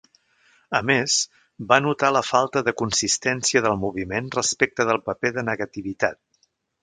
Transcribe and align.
A 0.77 0.79
més, 0.89 1.17
va 1.71 1.77
notar 1.87 2.09
la 2.15 2.23
falta 2.29 2.63
de 2.69 2.73
consistència 2.81 3.63
del 3.67 3.77
moviment 3.83 4.33
respecte 4.37 4.87
del 4.93 5.03
paper 5.11 5.33
de 5.39 5.45
negativitat. 5.51 6.21